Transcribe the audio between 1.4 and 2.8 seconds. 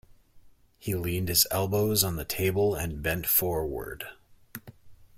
elbows on the table